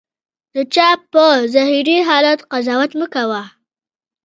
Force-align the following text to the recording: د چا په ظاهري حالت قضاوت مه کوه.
د 0.53 0.55
چا 0.73 0.89
په 1.11 1.25
ظاهري 1.53 1.97
حالت 2.07 2.39
قضاوت 2.51 2.91
مه 2.99 3.07
کوه. 3.13 3.43